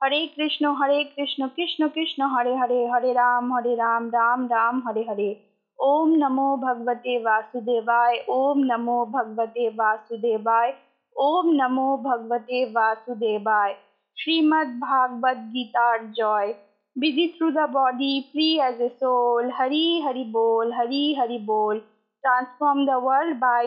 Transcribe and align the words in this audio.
হরে 0.00 0.20
কৃষ্ণ 0.36 0.64
হরে 0.78 0.98
কৃষ্ণ 1.14 1.40
কৃষ্ণ 1.56 1.80
কৃষ্ণ 1.94 2.20
হরে 2.34 2.52
হরে 2.60 2.80
হরে 2.92 3.10
রাম 3.14 3.44
হরে 3.54 3.72
রাম 3.76 4.02
রাম 4.08 4.40
রাম 4.48 4.74
হরে 4.86 5.02
হরে 5.08 5.30
ওম 5.78 6.08
নমো 6.22 6.48
ভগবতে 6.56 7.14
বাসুদেবায় 7.18 8.16
ওম 8.36 8.58
নমো 8.70 8.98
ভগবতে 9.14 9.64
বাসুদেবায় 9.78 10.72
ওম 11.16 11.46
নমো 11.60 11.88
ভগবতে 12.06 12.58
বাসুদেবায় 12.76 13.74
শ্রীমদ্ 14.16 14.70
ভাগবত 14.86 15.38
গীতার 15.52 15.98
জয় 16.12 16.50
busy 16.96 17.26
through 17.28 17.52
the 17.52 17.68
body, 17.70 18.28
free 18.32 18.60
as 18.60 18.80
a 18.80 18.90
soul 18.98 19.44
hari 19.50 19.84
hari 20.00 20.24
bol 20.26 20.72
hari 20.72 21.02
hari 21.14 21.38
bol 21.40 21.76
transform 22.24 22.78
the 22.86 22.98
world 22.98 23.34
by 23.40 23.64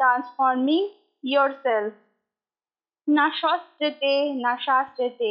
transforming 0.00 0.86
yourself 1.24 1.92
না 3.08 3.26
শস্ত্রেতে 3.40 4.12
না 4.44 4.52
শাস্ত্রেতে 4.58 5.30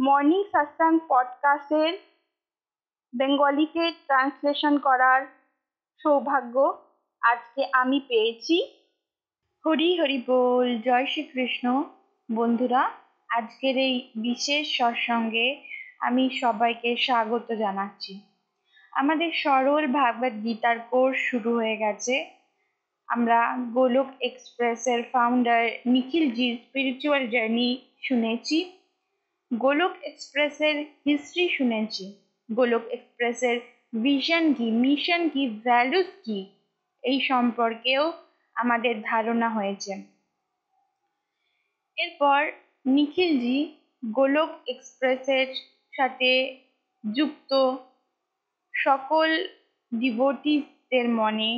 মর্নিং 0.00 0.44
সাসাং 0.52 0.98
পডকাস্টের 1.08 1.98
বেঙ্গলিতে 3.16 3.90
ট্রান্সলেশন 3.90 4.78
করার 4.78 5.26
সৌভাগ্য 6.02 6.82
আজকে 7.20 7.68
আমি 7.72 8.00
পেয়েছি। 8.08 8.66
হরি 9.66 10.00
হরি 10.00 10.22
বল, 10.26 10.78
জয় 10.78 11.06
শ্রীকৃষ্ণ। 11.06 11.82
বন্ধুরা, 12.34 12.90
আজকের 13.28 13.78
এই 13.78 14.10
বিশেষ 14.16 14.78
সৎসঙ্গে 14.78 15.62
আমি 16.00 16.30
সবাইকে 16.30 16.96
স্বাগত 16.96 17.52
জানাচ্ছি। 17.52 18.20
আমাদের 18.92 19.32
সরল 19.32 19.86
ভাগবত 19.86 20.44
গীতার 20.44 20.78
কোর্স 20.78 21.18
শুরু 21.18 21.54
হয়ে 21.54 21.76
গেছে। 21.76 22.30
আমরা 23.06 23.56
গোলক 23.72 24.06
এক্সপ্রেসের 24.20 25.02
ফাউন্ডার 25.12 25.70
নিখিলজির 25.86 26.58
স্পিরিচুয়াল 26.68 27.26
জার্নি 27.26 27.78
শুনেছি। 28.08 28.75
গোলক 29.50 29.94
এক্সপ্রেসের 30.02 30.76
হিস্ট্রি 31.06 31.48
শুনেছি। 31.48 32.04
গোলক 32.48 32.84
এক্সপ্রেসের 32.90 33.56
ভিশন 34.04 34.44
কি 34.52 34.66
মিশন 34.84 35.22
কি 35.28 35.42
ভ্যালুস 35.64 36.08
কি, 36.24 36.38
এই 37.04 37.18
সম্পর্কেও 37.20 38.04
আমাদের 38.56 38.94
ধারণা 39.02 39.48
হয়েছে। 39.48 39.92
এরপর 41.98 42.40
নিখিলজি 42.86 43.58
গোলক 44.02 44.50
এক্সপ্রেসের 44.68 45.48
সাথে 45.92 46.30
যুক্ত 47.04 47.52
সকল 48.74 49.28
ডিভোটিসদের 49.92 51.06
মনে 51.10 51.50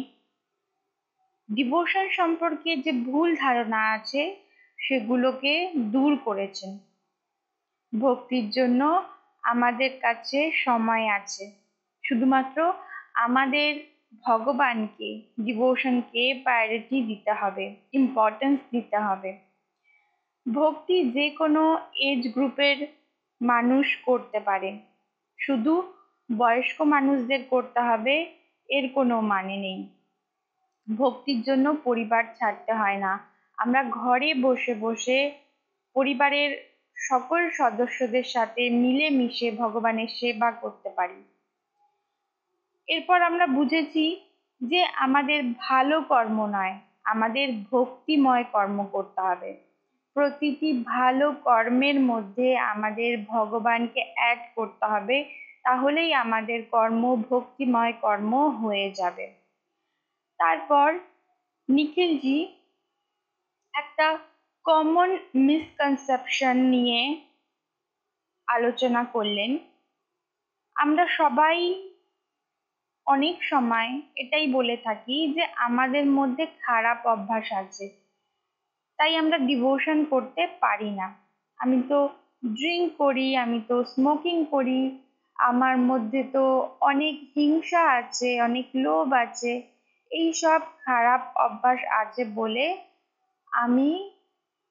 ডিভোশন 1.49 2.07
সম্পর্কে 2.11 2.71
যে 2.77 2.93
ভুল 2.93 3.29
ধারণা 3.37 3.81
আছে, 3.93 4.23
সেগুলোকে 4.79 5.55
দূর 5.75 6.12
করেছেন। 6.25 6.73
ভক্তির 7.93 8.50
জন্য 8.50 8.81
আমাদের 9.43 9.91
কাছে 10.00 10.50
সময় 10.65 11.06
আছে। 11.09 11.44
শুধুমাত্র 12.04 12.72
আমাদের 13.15 13.71
ভগবানকে 14.25 15.09
ডিভোশনকে 15.41 16.34
প্রায়োরিটি 16.44 17.03
দিতে 17.03 17.32
হবে 17.32 17.75
ইম্পর্টেন্স 17.93 18.59
দিতে 18.72 18.99
হবে। 18.99 19.31
ভক্তি 20.47 21.10
যে 21.10 21.31
কোনো 21.31 21.62
এজ 22.00 22.28
গ্রুপের 22.34 22.76
মানুষ 23.41 23.87
করতে 23.97 24.41
পারে। 24.41 24.70
শুধু 25.38 25.75
বয়স্ক 26.31 26.81
মানুষদের 26.82 27.43
করতে 27.50 27.81
হবে, 27.81 28.15
এর 28.69 28.88
কোনো 28.94 29.20
মানে 29.20 29.56
নেই। 29.56 29.78
ভক্তির 30.88 31.43
জন্য 31.43 31.76
পরিবার 31.84 32.25
ছাড়তে 32.34 32.72
হয় 32.72 32.97
না। 32.97 33.12
আমরা 33.59 33.84
ঘরে 33.84 34.34
বসে 34.34 34.75
বসে 34.75 35.19
পরিবারের 35.97 36.78
সকল 36.99 37.51
সদস্যদের 37.51 38.25
সাথে 38.25 38.71
মিলেমিশে 38.71 39.51
ভগবানের 39.51 40.09
সেবা 40.09 40.51
করতে 40.53 40.89
পারি। 40.89 41.21
এরপর 42.89 43.23
আমরা 43.23 43.47
বুঝেছি 43.47 44.05
যে 44.61 44.85
আমাদের 44.85 45.43
ভালো 45.61 46.01
কর্ম 46.03 46.47
নয়, 46.47 46.75
আমাদের 47.05 47.47
ভক্তিময় 47.71 48.45
কর্ম 48.53 48.79
করতে 48.85 49.21
হবে। 49.21 49.51
প্রতিটি 50.17 50.73
ভালো 50.73 51.33
কর্মের 51.33 52.01
মধ্যে 52.01 52.57
আমাদের 52.59 53.19
ভগবানকে 53.27 54.03
অ্যাড 54.15 54.39
করতে 54.57 54.87
হবে, 54.87 55.25
তাহলেই 55.63 56.13
আমাদের 56.15 56.63
কর্ম 56.71 57.03
ভক্তিময় 57.31 57.93
কর্ম 58.01 58.33
হয়ে 58.49 58.91
যাবে। 58.91 59.27
তারপর 60.41 60.89
নিখিলজি 61.69 62.39
একটা 63.75 64.07
কমন 64.69 65.11
মিসকনসেপশন 65.47 66.56
নিয়ে 66.56 67.01
আলোচনা 68.49 69.03
করলেন। 69.05 69.59
আমরা 70.77 71.05
সবাই 71.06 71.56
অনেক 73.06 73.37
সময় 73.43 73.91
এটাই 74.17 74.47
বলে 74.53 74.77
থাকি 74.77 75.17
যে 75.37 75.45
আমাদের 75.45 76.05
মধ্যে 76.06 76.47
খারাপ 76.61 77.06
অভ্যাস 77.06 77.47
আছে, 77.53 77.87
তাই 78.99 79.12
আমরা 79.17 79.39
ডিভোশন 79.39 79.99
করতে 80.05 80.43
পারি 80.61 80.91
না। 80.91 81.06
আমি 81.61 81.79
তো 81.89 81.99
ড্রিঙ্ক 82.55 82.89
করি, 82.97 83.37
আমি 83.37 83.59
তো 83.69 83.77
স্মোকিং 83.85 84.37
করি, 84.45 84.81
আমার 85.37 85.75
মধ্যে 85.77 86.23
তো 86.33 86.45
অনেক 86.81 87.17
হিংসা 87.35 87.83
আছে, 88.00 88.41
অনেক 88.41 88.67
লোভ 88.75 89.12
আছে 89.12 89.53
এই 90.11 90.29
সব 90.33 90.61
খারাপ 90.85 91.23
অভ্যাস 91.37 91.81
আছে 92.03 92.25
বলে 92.25 92.67
আমি 93.53 93.91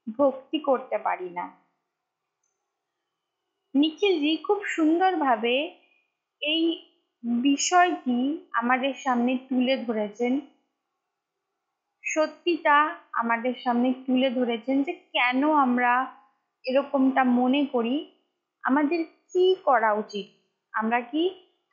ভক্তি 0.08 0.60
করতে 0.60 0.98
পারি 0.98 1.30
না। 1.30 1.46
নিখিলজি 3.76 4.38
খুব 4.38 4.64
সুন্দরভাবে 4.66 5.80
এই 6.42 6.88
বিষয়টি 7.24 8.48
আমাদের 8.52 8.94
সামনে 8.94 9.38
তুলে 9.50 9.78
ধরেছেন। 9.78 10.40
সত্যিটা 12.04 12.96
আমাদের 13.14 13.54
সামনে 13.64 13.94
তুলে 13.94 14.30
ধরেছেন 14.30 14.84
যে 14.84 14.94
কেন 14.94 15.52
আমরা 15.56 16.18
এরকমটা 16.66 17.24
মনে 17.24 17.66
করি। 17.66 18.12
আমাদের 18.64 19.04
কি 19.04 19.56
করা 19.64 19.94
উচিত? 19.94 20.28
আমরা 20.74 21.02
কি 21.02 21.24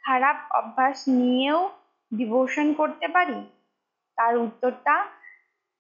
খারাপ 0.05 0.37
অভ্যাস 0.53 1.09
নিয়েও 1.09 1.71
ডিভোশন 2.13 2.73
করতে 2.73 3.09
পারি? 3.09 3.41
তার 4.19 4.37
উত্তরটা 4.37 5.07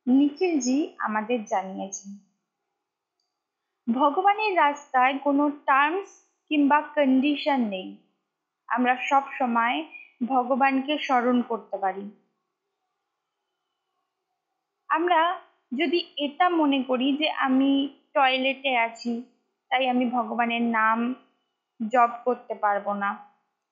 নিখিলজি 0.07 0.95
আমাদের 0.99 1.45
জানিয়েছেন। 1.45 2.34
ভগবানের 3.87 4.57
রাস্তায় 4.57 5.19
কোনো 5.19 5.51
টার্মস 5.51 6.11
কিংবা 6.51 6.79
কন্ডিশন 6.81 7.61
নেই। 7.69 7.89
আমরা 8.69 8.97
সব 9.11 9.25
সময় 9.39 9.77
ভগবানকে 10.27 10.99
স্মরণ 10.99 11.43
করতে 11.43 11.77
পারি। 11.79 12.05
আমরা 14.91 15.21
যদি 15.73 15.99
এটা 16.17 16.47
মনে 16.51 16.83
করি 16.83 17.17
যে 17.17 17.29
আমি 17.31 17.71
টয়লেটে 18.15 18.77
আছি, 18.79 19.13
তাই 19.71 19.89
আমি 19.89 20.05
ভগবানের 20.11 20.63
নাম 20.63 20.99
জপ 21.81 22.13
করতে 22.25 22.55
পারব 22.55 22.87
না। 22.93 23.11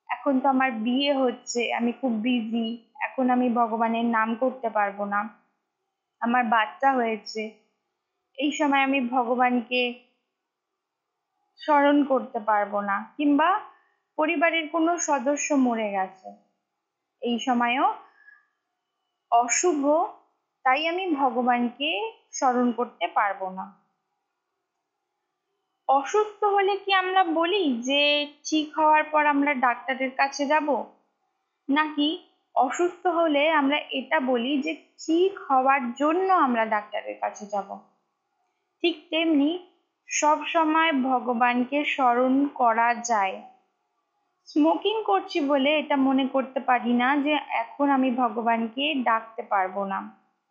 এখন 0.08 0.40
তো 0.40 0.46
আমার 0.48 0.70
বিয়ে 0.70 1.12
হচ্ছে, 1.12 1.72
আমি 1.74 1.92
খুব 1.92 2.12
বিজি 2.12 2.68
এখন 3.00 3.30
আমি 3.30 3.48
ভগবানের 3.50 4.04
নাম 4.04 4.28
করতে 4.34 4.68
পারব 4.70 5.04
না। 5.04 5.20
আমার 6.20 6.44
বাচ্চা 6.44 6.92
হয়েছে 6.92 7.61
এই 8.42 8.52
সময় 8.52 8.82
আমি 8.82 9.00
ভগবানকে 9.08 9.80
স্মরণ 11.60 12.04
করতে 12.04 12.38
পারব 12.40 12.80
না, 12.80 12.96
কিংবা 13.16 13.60
পরিবারের 14.18 14.68
কোনো 14.68 14.98
সদস্য 14.98 15.48
মরে 15.54 15.88
গেছে। 15.90 16.28
এই 17.22 17.38
সময়ও 17.38 17.86
অশুভ, 19.30 19.82
তাই 20.64 20.80
আমি 20.88 21.04
ভগবানকে 21.14 21.90
স্মরণ 22.32 22.68
করতে 22.72 23.06
পারব 23.06 23.40
না। 23.50 23.66
অসুস্থ 25.88 26.44
হলে 26.44 26.76
কি 26.76 26.90
আমরা 26.92 27.24
বলি 27.24 27.62
যে 27.82 28.02
ঠিক 28.44 28.66
হওয়ার 28.78 29.04
পর 29.04 29.22
আমরা 29.26 29.54
ডাক্তারের 29.54 30.10
কাছে 30.10 30.46
যাব? 30.46 30.68
নাকি 31.68 32.08
অসুস্থ 32.54 33.06
হলে 33.06 33.42
আমরা 33.50 33.78
এটা 33.90 34.20
বলি 34.20 34.52
যে 34.62 34.72
ঠিক 34.98 35.32
হওয়ার 35.50 35.82
জন্য 35.94 36.28
আমরা 36.32 36.64
ডাক্তারের 36.66 37.16
কাছে 37.20 37.46
যাব? 37.46 37.68
ঠিক 38.82 38.96
তেমনি 39.10 39.50
সব 40.08 40.38
সময় 40.44 40.92
ভগবানকে 40.92 41.84
স্মরণ 41.84 42.34
করা 42.54 42.94
যায়। 43.04 43.42
স্মোকিং 44.48 45.02
করছি 45.04 45.40
বলে 45.40 45.70
এটা 45.78 45.96
মনে 45.96 46.24
করতে 46.26 46.60
পারি 46.60 46.92
না 46.92 47.16
যে 47.16 47.32
এখন 47.32 47.90
আমি 47.90 48.10
ভগবানকে 48.10 48.94
ডাকতে 48.94 49.42
পারব 49.42 49.84
না। 49.84 49.98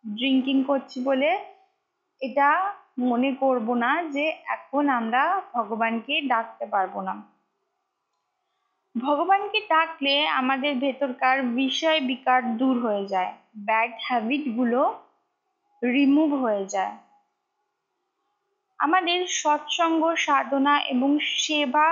ড্রিঙ্কিং 0.06 0.64
করছি 0.64 0.98
বলে 1.04 1.30
এটা 2.20 2.48
মনে 2.98 3.32
করব 3.32 3.74
না 3.74 4.02
যে 4.02 4.24
এখন 4.28 4.88
আমরা 4.88 5.22
ভগবানকে 5.54 6.20
ডাকতে 6.20 6.66
পারব 6.66 7.00
না। 7.00 7.14
ভগবানকে 8.94 9.58
ডাকলে 9.68 10.26
আমাদের 10.26 10.72
ভেতরকার 10.74 11.42
বিষয় 11.42 12.00
বিকার 12.00 12.56
দূর 12.56 12.80
হয়ে 12.80 13.06
যায়। 13.06 13.32
ব্যাড 13.56 13.90
হ্যাবিটগুলো 14.02 14.80
রিমুভ 15.82 16.30
হয়ে 16.34 16.66
যায়। 16.66 16.94
আমাদের 18.82 19.26
সৎসঙ্গ, 19.26 20.02
সাধনা 20.14 20.74
এবং 20.84 21.18
সেবা 21.18 21.88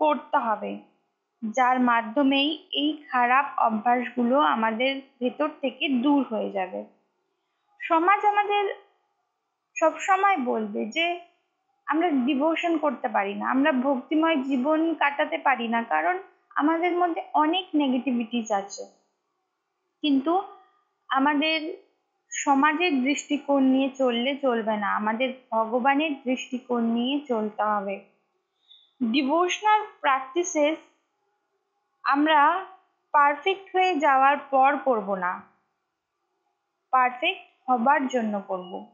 করতে 0.00 0.38
হবে, 0.38 0.72
যার 1.42 1.80
মাধ্যমেই 1.80 2.50
এই 2.72 2.90
খারাপ 3.10 3.46
অভ্যাসগুলো 3.58 4.36
আমাদের 4.54 5.00
ভেতর 5.20 5.48
থেকে 5.60 5.84
দূর 5.88 6.20
হয়ে 6.30 6.50
যাবে। 6.50 6.80
সমাজ 7.80 8.20
আমাদের 8.24 8.64
সবসময় 9.76 10.38
বলবে 10.44 10.86
যে, 10.86 11.06
আমরা 11.86 12.08
ডিভোশন 12.10 12.78
করতে 12.78 13.08
পারি 13.08 13.34
না, 13.34 13.44
আমরা 13.50 13.70
ভক্তিময় 13.72 14.36
জীবন 14.36 14.94
কাটাতে 14.94 15.38
পারি 15.38 15.68
না, 15.68 15.82
কারণ 15.82 16.18
আমাদের 16.56 16.92
মধ্যে 16.92 17.22
অনেক 17.34 17.66
নেগেটিভিটিস 17.74 18.48
আছে। 18.52 18.84
কিন্তু 20.02 20.42
আমাদের 21.08 21.58
সমাজের 22.34 22.92
দৃষ্টিকোণ 23.02 23.62
নিয়ে 23.62 23.90
চললে 23.90 24.36
চলবে 24.36 24.76
না। 24.76 24.96
আমাদের 24.96 25.32
ভগবানের 25.50 26.12
দৃষ্টিকোণ 26.24 26.82
নিয়ে 26.82 27.20
চলতে 27.20 27.62
হবে। 27.62 28.00
ডিভোশনাল 29.02 29.86
প্র্যাকটিসেস 30.00 30.78
আমরা 32.04 32.64
পারফেক্ট 33.12 33.76
হয়ে 33.76 33.92
যাওয়ার 33.94 34.36
পর 34.50 34.76
করব 34.76 35.14
না। 35.14 35.42
পারফেক্ট 36.92 37.70
হবার 37.70 38.06
জন্য 38.06 38.40
করব। 38.46 38.84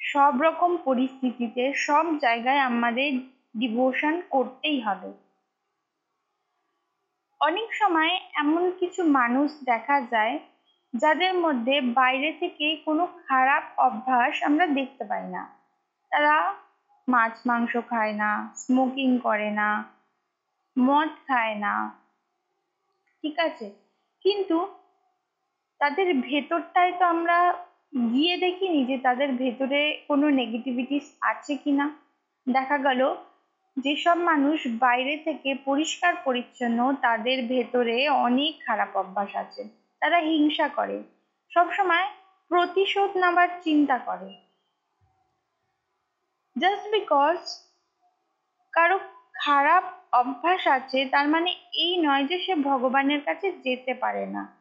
সব 0.00 0.42
রকম 0.42 0.76
পরিস্থিতিতে 0.76 1.72
সব 1.72 2.18
জায়গায় 2.18 2.58
আমাদের 2.58 3.10
ডিভোশন 3.56 4.20
করতেই 4.30 4.80
হবে। 4.80 5.12
অনেক 7.40 7.74
সময় 7.74 8.12
এমন 8.34 8.70
কিছু 8.70 9.04
মানুষ 9.04 9.50
দেখা 9.64 10.00
যায় 10.00 10.38
যাদের 10.94 11.32
মধ্যে 11.34 11.74
বাইরে 11.80 12.30
থেকে 12.32 12.66
কোনো 12.86 13.04
খারাপ 13.28 13.64
অভ্যাস 13.78 14.34
আমরা 14.42 14.66
দেখতে 14.78 15.04
পাই 15.04 15.26
না। 15.28 15.42
তারা 16.12 16.36
মাছ, 17.08 17.34
মাংস 17.46 17.72
খায় 17.90 18.12
না 18.12 18.30
স্মোকিং 18.56 19.10
করে 19.18 19.50
না, 19.50 19.68
মদ 20.76 21.10
খায় 21.26 21.54
না, 21.54 21.74
ঠিক 23.24 23.36
আছে? 23.38 23.66
কিন্তু 24.24 24.56
তাদের 25.80 26.08
ভেতরটায় 26.20 26.92
তো 26.92 27.04
আমরা 27.04 27.38
গিয়ে 28.12 28.34
দেখিনি 28.36 28.80
যে 28.84 28.96
তাদের 28.98 29.30
ভেতরে 29.32 29.80
কোনো 30.08 30.26
নেগেটিভিটিস 30.30 31.06
আছে 31.20 31.54
কি 31.56 31.72
না 31.72 31.86
দেখা 32.46 32.78
গেল 32.78 33.00
যেসব 33.76 34.16
মানুষ 34.22 34.58
বাইরে 34.78 35.14
থেকে 35.16 35.50
পরিষ্কার 35.64 36.12
পরিচ্ছন্ন 36.24 36.78
তাদের 37.00 37.38
ভেতরে 37.48 37.96
অনেক 38.26 38.52
খারাপ 38.66 38.90
অভ্যাস 38.96 39.30
আছে। 39.36 39.62
তারা 40.04 40.18
হিংসা 40.18 40.68
করে। 40.68 41.02
সবসময় 41.50 42.06
প্রতিশোধ 42.48 43.16
নেবার 43.16 43.48
চিন্তা 43.62 43.98
করে। 43.98 44.34
জাস্ট 46.58 46.90
বিকজ 46.90 47.38
কারও 48.72 48.98
খারাপ 49.34 49.84
অভ্যাস 50.12 50.66
আছে, 50.66 51.04
তার 51.04 51.28
মানে 51.28 51.50
এই 51.72 51.96
নয় 51.96 52.24
যে 52.24 52.38
সে 52.38 52.54
ভগবানের 52.54 53.20
কাছে 53.24 53.52
যেতে 53.52 53.94
পারে 53.94 54.26
না। 54.26 54.56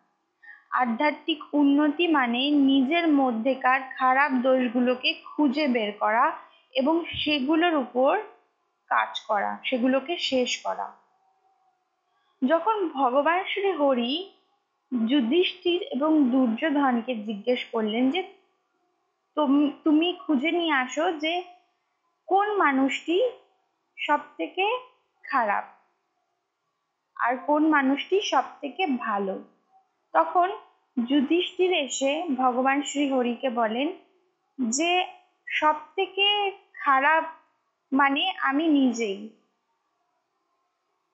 আধ্যাত্মিক 0.71 1.43
উন্নতি 1.53 2.07
মানে 2.07 2.49
নিজের 2.49 3.07
মধ্যেকার 3.07 3.81
খারাপ 3.97 4.31
দোষগুলোকে 4.31 5.13
খুঁজে 5.13 5.67
বের 5.67 5.91
করা 5.99 6.37
এবং 6.73 7.05
সেগুলোর 7.05 7.75
উপর 7.75 8.19
কাজ 8.87 9.19
করা, 9.19 9.57
সেগুলোকে 9.63 10.17
শেষ 10.17 10.61
করা। 10.61 10.91
যখন 12.47 12.89
ভগবান 12.89 13.43
শ্রী 13.43 13.71
হরি 13.71 14.29
যুধিষ্ঠির 14.93 15.81
এবং 15.81 16.31
দুর্যোধনকে 16.31 17.15
জিজ্ঞেস 17.15 17.65
করলেন 17.71 18.09
যে, 18.11 18.23
তুমি 19.83 20.13
খুঁজে 20.13 20.51
নিয়ে 20.51 20.73
আসো 20.73 21.11
যে 21.11 21.43
কোন 22.27 22.57
মানুষটি 22.57 23.21
সব 23.97 24.19
থেকে 24.37 24.65
খারাপ 25.23 25.63
আর 27.17 27.37
কোন 27.37 27.69
মানুষটি 27.69 28.21
সব 28.21 28.43
থেকে 28.61 28.87
ভালো? 28.87 29.43
তখন 30.13 30.49
যুধিষ্ঠির 31.07 31.73
এসে 31.73 32.23
ভগবান 32.37 32.81
শ্রী 32.81 33.09
হরিকে 33.09 33.49
বলেন 33.49 33.87
যে 34.59 35.05
সব 35.47 35.75
থেকে 35.95 36.51
খারাপ 36.73 37.23
মানে 37.93 38.31
আমি 38.41 38.67
নিজেই। 38.67 39.29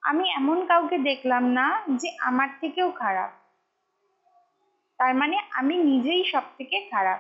আমি 0.02 0.32
এমন 0.32 0.66
কাউকে 0.66 0.98
দেখলাম 0.98 1.44
না 1.46 1.82
যে 1.90 2.10
আমার 2.20 2.50
থেকেও 2.62 2.92
খারাপ। 2.92 3.39
তার 5.00 5.16
মানে 5.16 5.38
আমি 5.52 5.76
নিজেই 5.84 6.24
সব 6.24 6.42
থেকে 6.58 6.88
খারাপ। 6.92 7.20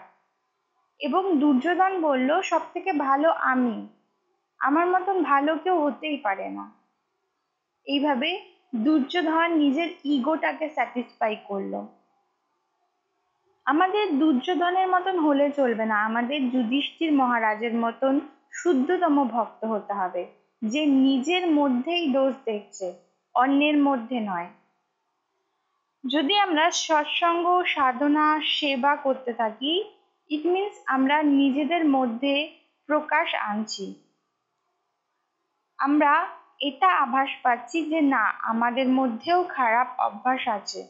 এবং 0.99 1.39
দুর্যোধন 1.39 2.01
বলল 2.01 2.41
সব 2.41 2.61
থেকে 2.73 2.93
ভালো 2.93 3.29
আমি। 3.29 3.87
আমার 4.59 4.87
মতন 4.87 5.23
ভালো 5.23 5.55
কেউ 5.55 5.85
হতেই 5.85 6.17
পারে 6.17 6.49
না। 6.49 6.71
এইভাবে 7.87 8.29
দুর্যোধন 8.75 9.51
নিজের 9.51 9.89
ইগোটাকে 10.05 10.69
স্যাটিসফাই 10.69 11.35
করল। 11.47 11.73
আমাদের 13.65 14.19
দুর্যোধনের 14.19 14.87
মতন 14.87 15.19
হলে 15.19 15.51
চলবে 15.51 15.85
না। 15.85 16.05
আমাদের 16.05 16.49
যুধিষ্ঠির 16.49 17.13
মহারাজের 17.13 17.73
মতন 17.73 18.19
শুদ্ধতম 18.53 19.27
ভক্ত 19.27 19.65
হতে 19.65 19.93
হবে, 19.93 20.25
যে 20.61 20.85
নিজের 20.85 21.51
মধ্যেই 21.51 22.13
দোষ 22.13 22.33
দেখছে, 22.45 22.93
অন্যের 23.35 23.77
মধ্যে 23.77 24.19
নয়। 24.19 24.47
যদি 26.03 26.37
আমরা 26.37 26.71
সৎসঙ্গ, 26.71 27.63
সাধনা, 27.65 28.41
সেবা 28.41 28.95
করতে 28.95 29.33
থাকি 29.33 29.83
ইট 30.29 30.45
মিনস 30.45 30.75
আমরা 30.85 31.23
নিজেদের 31.23 31.85
মধ্যে 31.85 32.33
প্রকাশ 32.87 33.35
আনছি। 33.35 33.85
আমরা 35.79 36.27
এটা 36.59 36.87
আভাস 36.87 37.29
পাচ্ছি 37.43 37.85
যে 37.85 38.01
না, 38.01 38.23
আমাদের 38.43 38.87
মধ্যেও 38.87 39.43
খারাপ 39.43 39.87
অভ্যাস 39.99 40.47
আছে। 40.47 40.81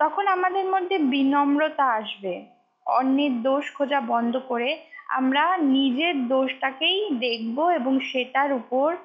তখন 0.00 0.26
আমাদের 0.26 0.64
মধ্যে 0.64 0.98
বিনম্রতা 0.98 1.86
আসবে। 1.92 2.44
অন্যের 2.86 3.42
দোষ 3.42 3.64
খোঁজা 3.74 4.00
বন্ধ 4.00 4.36
করে 4.48 4.70
আমরা 5.08 5.56
নিজের 5.56 6.28
দোষটাকেই 6.28 7.10
দেখব 7.18 7.70
এবং 7.70 8.00
সেটার 8.00 8.52
উপর 8.52 8.96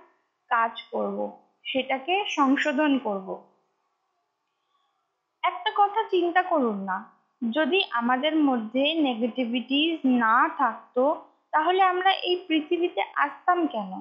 কাজ 0.52 0.84
করব, 0.92 1.18
সেটাকে 1.64 2.26
সংশোধন 2.28 2.98
করব। 2.98 3.57
কথা 5.78 6.02
চিন্তা 6.14 6.42
করুন 6.44 6.78
না। 6.90 6.98
যদি 7.42 7.80
আমাদের 7.92 8.34
মধ্যে 8.36 8.84
নেগেটিভিটি 9.08 9.80
না 10.24 10.38
থাকতো, 10.58 11.04
তাহলে 11.54 11.82
আমরা 11.84 12.12
এই 12.30 12.36
পৃথিবীতে 12.48 13.02
আসতাম 13.16 13.60
কেন? 13.68 13.92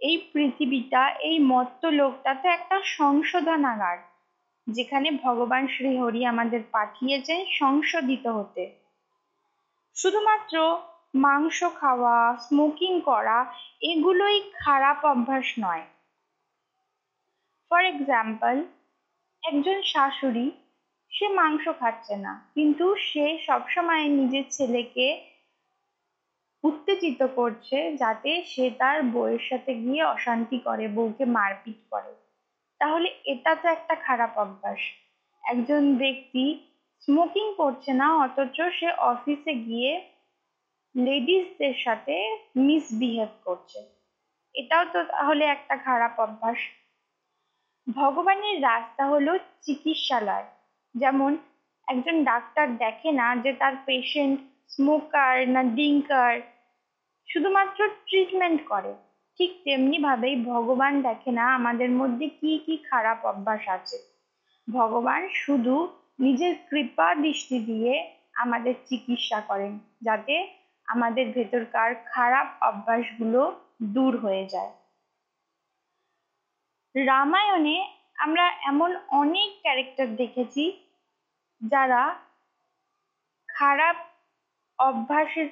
এই 0.00 0.16
পৃথিবীটা, 0.32 1.02
এই 1.28 1.36
মত্ত 1.52 1.82
লোকটা 2.00 2.30
তো 2.34 2.46
একটা 2.48 2.76
সংশোধনাগার, 2.98 3.98
যেখানে 4.66 5.08
ভগবান 5.24 5.62
শ্রীহরি 5.66 6.20
আমাদের 6.24 6.62
পাঠিয়েছেন 6.72 7.38
সংশোধিত 7.60 8.24
হতে। 8.26 8.64
শুধুমাত্র 9.96 10.54
মাংস 11.14 11.58
খাওয়া 11.80 12.16
স্মোকিং 12.36 12.92
করা, 13.00 13.38
এগুলোই 13.82 14.38
খারাপ 14.54 14.98
অভ্যাস 15.04 15.46
নয়। 15.60 15.84
ফর 17.70 17.82
এক্সাম্পল 17.84 18.56
একজন 19.42 19.78
শাশুড়ি 19.82 20.46
সে 21.14 21.28
মাংস 21.28 21.68
খাচ্ছে 21.78 22.16
না। 22.16 22.50
কিন্তু 22.54 22.96
সে 22.96 23.38
সবসময় 23.38 24.04
নিজের 24.08 24.44
ছেলেকে 24.50 25.06
উত্তেজিত 26.64 27.26
করছে 27.34 27.96
যাতে 27.96 28.42
সে 28.42 28.70
তার 28.70 29.02
বউয়ের 29.02 29.38
সাথে 29.38 29.74
গিয়ে 29.74 30.04
অশান্তি 30.04 30.58
করে, 30.58 30.88
বউকে 30.88 31.24
মারপিট 31.24 31.76
করে। 31.90 32.14
তাহলে 32.78 33.08
এটা 33.24 33.54
তো 33.54 33.68
একটা 33.68 33.94
খারাপ 33.94 34.38
অভ্যাস। 34.38 34.78
একজন 35.44 35.96
ব্যক্তি 35.96 36.60
স্মোকিং 37.00 37.54
করছে 37.56 37.92
না, 37.92 38.16
অথচ 38.16 38.60
সে 38.60 38.92
অফিসে 38.92 39.54
গিয়ে 39.54 40.10
লেডিসদের 40.96 41.74
সাথে 41.74 42.38
মিসবিহেভ 42.56 43.28
করছে। 43.44 43.78
এটাও 44.54 44.84
তো 44.92 45.04
তাহলে 45.04 45.44
একটা 45.44 45.76
খারাপ 45.76 46.20
অভ্যাস। 46.20 46.58
ভগবানের 47.94 48.62
রাস্তা 48.62 49.06
হলো 49.06 49.38
চিকিৎসালয়। 49.60 50.44
যেমন 50.94 51.30
একজন 51.88 52.16
ডাক্তার 52.24 52.66
দেখে 52.76 53.10
না 53.12 53.28
যে 53.36 53.52
তার 53.52 53.74
পেশেন্ট 53.86 54.36
স্মোকার 54.70 55.34
না 55.48 55.62
ডিঙ্কার 55.76 56.34
শুধুমাত্র 57.28 57.78
ট্রিটমেন্ট 58.06 58.60
করে। 58.68 58.92
ঠিক 59.40 59.50
তেমনি 59.64 59.98
ভাবেই 59.98 60.36
ভগবান 60.44 60.92
দেখে 61.02 61.30
না 61.32 61.44
আমাদের 61.54 61.90
মধ্যে 61.90 62.26
কি 62.40 62.52
কি 62.66 62.74
খারাপ 62.90 63.18
অভ্যাস 63.24 63.62
আছে। 63.68 63.98
ভগবান 64.68 65.22
শুধু 65.34 65.74
নিজের 66.18 66.54
কৃপা 66.70 67.14
দৃষ্টি 67.14 67.58
দিয়ে 67.58 67.92
আমাদের 68.34 68.74
চিকিৎসা 68.84 69.38
করেন 69.40 69.72
যাতে 70.02 70.34
আমাদের 70.88 71.26
ভেতরকার 71.32 71.90
খারাপ 72.04 72.46
অভ্যাসগুলো 72.60 73.40
দূর 73.82 74.12
হয়ে 74.16 74.44
যায়। 74.48 74.72
রামায়ণে 76.94 77.76
আমরা 78.18 78.44
এমন 78.62 78.90
অনেক 79.08 79.50
ক্যারেক্টার 79.62 80.08
দেখেছি 80.16 80.62
যারা 81.72 82.02
খারাপ 83.48 83.96
অভ্যাসের 84.78 85.48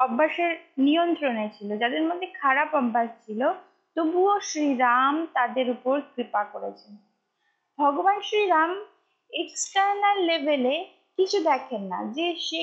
অভ্যাসের 0.00 0.56
নিয়ন্ত্রণে 0.78 1.50
ছিল, 1.58 1.78
যাদের 1.78 2.02
মধ্যে 2.02 2.26
খারাপ 2.26 2.74
অভ্যাস 2.74 3.08
ছিল, 3.26 3.52
তবুও 3.96 4.40
শ্রীরাম 4.40 5.26
তাদের 5.32 5.70
উপর 5.70 6.00
কৃপা 6.00 6.44
করেছেন। 6.44 6.96
ভগবান 7.78 8.20
শ্রীরাম 8.20 8.84
এক্সটার্নাল 9.30 10.18
লেভেলে 10.18 10.84
কিছু 11.16 11.42
দেখেন 11.42 11.82
না 11.82 12.04
যে 12.12 12.34
সে 12.36 12.60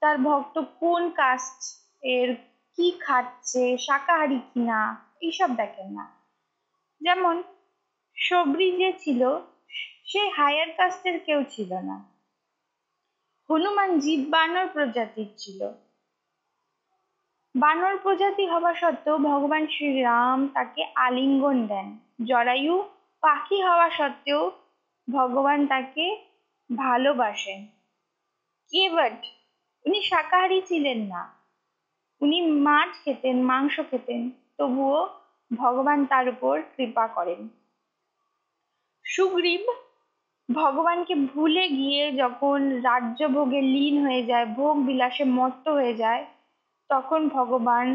তার 0.00 0.18
ভক্ত 0.18 0.58
কোন 0.58 1.10
কাস্ট 1.10 1.60
এর, 2.02 2.34
কি 2.78 2.98
খাচ্ছে, 3.00 3.78
শাকাহারি 3.78 4.38
কিনা 4.54 5.06
এইসব 5.20 5.50
দেখেন 5.56 5.92
না। 5.92 6.04
যেমন 7.00 7.42
সবরি 8.16 8.76
যে 8.76 8.92
ছিল, 8.92 9.38
সে 10.04 10.28
হায়ার 10.28 10.70
কাস্টের 10.76 11.20
কেউ 11.20 11.44
ছিল 11.50 11.72
না। 11.74 12.11
হনুমানজি 13.52 14.26
বানর 14.26 14.66
প্রজাতির 14.66 15.26
ছিল। 15.36 15.72
বানর 17.54 17.98
প্রজাতি 17.98 18.46
হওয়া 18.46 18.74
সত্ত্বেও 18.74 19.18
ভগবান 19.18 19.66
শ্রীরাম 19.66 20.48
তাকে 20.48 20.92
আলিঙ্গন 20.94 21.66
দেন। 21.66 21.98
জরায়ু 22.24 22.88
পাখি 23.20 23.62
হওয়া 23.62 23.90
সত্ত্বেও 23.90 24.50
ভগবান 25.12 25.66
তাকে 25.66 26.16
ভালোবাসেন। 26.76 27.66
কেবট 28.68 29.26
উনি 29.84 30.02
শাকাহারি 30.02 30.62
ছিলেন 30.66 30.98
না। 30.98 31.34
উনি 32.20 32.46
মাছ 32.46 33.04
খেতেন, 33.04 33.42
মাংস 33.42 33.80
খেতেন, 33.90 34.30
তবুও 34.58 35.08
ভগবান 35.56 36.04
তার 36.04 36.28
উপর 36.28 36.62
কৃপা 36.76 37.06
করেন। 37.06 37.48
সুগ্রীব 39.04 39.72
ভগবানকে 40.48 41.14
ভুলে 41.14 41.68
গিয়ে 41.68 42.12
যখন 42.12 42.58
রাজ্য 42.80 43.20
ভোগে 43.28 43.60
লীন 43.60 43.94
হয়ে 44.06 44.22
যায়, 44.26 44.46
ভোগ 44.46 44.74
বিলাসে 44.86 45.24
মত্ত 45.24 45.68
হয়ে 45.68 45.94
যায়, 45.94 46.22
তখন 46.90 47.28
ভগবান 47.28 47.86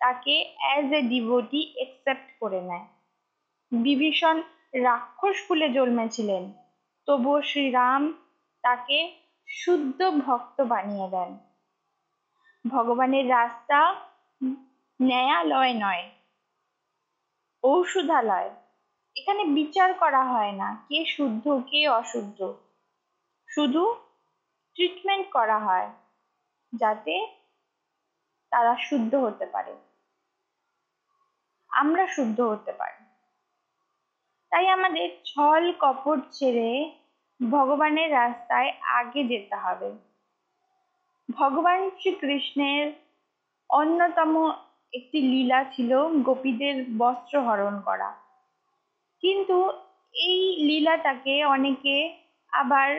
তাকে 0.00 0.34
অ্যাজ 0.58 0.92
এ 0.92 1.00
ডিভোটি 1.02 1.60
একসেপ্ট 1.76 2.28
করে 2.40 2.60
নেয়। 2.60 2.86
বিভীষণ 3.72 4.36
রাক্ষস 4.74 5.36
কুলে 5.48 5.68
জন্মেছিলেন, 5.68 6.42
তবুও 7.08 7.42
শ্রীরাম 7.42 8.02
তাকে 8.62 8.98
শুদ্ধ 9.48 10.00
ভক্ত 10.26 10.60
বানিয়ে 10.60 11.08
দেন। 11.08 11.30
ভগবানের 12.64 13.26
রাস্তা 13.28 13.80
ন্যায়ালয় 15.00 15.74
নয়, 15.74 16.04
ঔষধালয়। 17.64 18.50
এখানে 19.16 19.44
বিচার 19.44 19.94
করা 19.94 20.24
হয় 20.24 20.52
না, 20.52 20.84
কে 20.88 21.04
শুদ্ধ, 21.04 21.60
কে 21.70 21.88
অশুদ্ধ। 21.88 22.54
শুধু 23.48 23.94
ট্রিটমেন্ট 24.74 25.30
করা 25.30 25.58
হয়, 25.58 25.90
যাতে 26.72 27.26
তারা 28.50 28.76
শুদ্ধ 28.76 29.14
হতে 29.14 29.46
পারে। 29.46 29.74
আমরা 31.70 32.06
শুদ্ধ 32.06 32.40
হতে 32.40 32.72
পারি। 32.72 33.04
তাই 34.50 34.68
আমাদের 34.68 35.08
ছল 35.24 35.72
কপট 35.78 36.18
ছেড়ে 36.32 36.90
ভগবানের 37.50 38.12
রাস্তায় 38.12 38.70
আগে 38.82 39.24
যেতে 39.24 39.56
হবে। 39.56 39.92
ভগবান 41.30 41.90
শ্রীকৃষ্ণের 41.90 42.92
অন্যতম 43.70 44.52
একটি 44.92 45.20
লীলা 45.20 45.64
ছিল 45.64 46.08
গোপীদের 46.22 46.84
বস্ত্র 46.98 47.40
হরণ 47.40 47.80
করা। 47.80 48.23
কিন্তু 49.24 49.70
এই 50.14 50.56
লীলাটাকে 50.66 51.44
অনেকে 51.44 51.96
আবার 52.52 52.90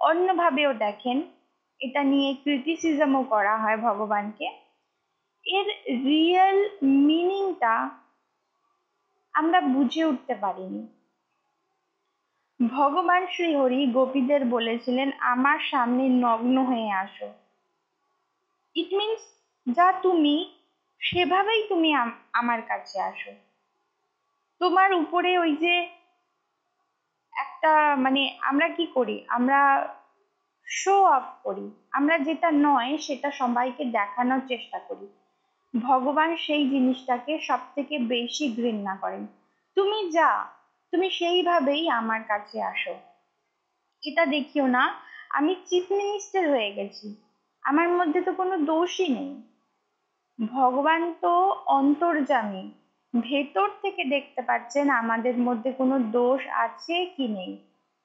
অন্যভাবেও 0.00 0.74
দেখেন। 0.74 1.22
এটা 1.80 2.02
নিয়ে 2.02 2.34
ক্রিটিসিজমও 2.34 3.22
করা 3.22 3.56
হয় 3.58 3.76
ভগবানকে। 3.76 4.46
এর 5.46 5.68
রিয়েল 6.04 6.58
মিনিংটা 6.82 7.90
আমরা 9.34 9.60
বুঝে 9.60 10.04
উঠতে 10.04 10.34
পারিনি। 10.34 10.82
ভগবান 12.60 13.26
শ্রীহরি 13.26 13.86
গোপীদের 13.86 14.44
বলেছিলেন, 14.44 15.12
আমার 15.20 15.58
সামনে 15.70 16.08
নগ্ন 16.08 16.64
হয়ে 16.64 16.90
আসো। 16.90 17.28
ইট 18.74 18.94
মিনস 18.94 19.22
যা 19.66 19.92
তুমি, 20.02 20.36
সেভাবেই 21.00 21.62
তুমি 21.68 21.94
আমার 22.32 22.62
কাছে 22.62 23.00
আসো। 23.00 23.32
তোমার 24.62 24.94
উপরে 24.94 25.38
ওই 25.38 25.56
যে 25.56 25.88
একটা 27.38 27.96
মানে 27.96 28.38
আমরা 28.42 28.68
কি 28.68 28.86
করি? 28.86 29.24
আমরা 29.28 29.88
শো 30.66 31.04
অফ 31.04 31.22
করি। 31.42 31.70
আমরা 31.92 32.18
যেটা 32.18 32.50
নয় 32.50 32.98
সেটা 32.98 33.30
সবাইকে 33.30 33.84
দেখানোর 33.84 34.40
চেষ্টা 34.48 34.78
করি। 34.78 35.06
ভগবান 35.82 36.36
সেই 36.36 36.68
জিনিসটাকে 36.68 37.38
সব 37.38 37.58
থেকে 37.74 37.98
বেশি 37.98 38.52
ঘৃণা 38.56 38.96
করেন। 38.96 39.26
তুমি 39.74 40.10
যা, 40.10 40.46
তুমি 40.90 41.10
সেইভাবেই 41.10 41.88
আমার 41.88 42.22
কাছে 42.22 42.62
আসো। 42.62 42.94
এটা 44.02 44.26
দেখিও 44.26 44.66
না, 44.66 44.94
আমি 45.30 45.56
চিফ 45.64 45.92
মিনিস্টার 45.92 46.50
হয়ে 46.50 46.72
গেছি। 46.72 47.16
আমার 47.62 47.88
মধ্যে 47.88 48.20
তো 48.22 48.32
কোনো 48.32 48.56
দোষই 48.56 49.08
নেই। 49.08 49.42
ভগবান 50.46 51.14
তো 51.20 51.62
অন্তর্জামী 51.66 52.70
ভেতর 53.14 53.68
থেকে 53.82 54.04
দেখতে 54.04 54.42
পাচ্ছেন 54.42 54.90
আমাদের 54.90 55.36
মধ্যে 55.38 55.72
কোনো 55.72 55.98
দোষ 55.98 56.46
আছে 56.48 57.06
কি 57.16 57.28
নেই। 57.28 57.52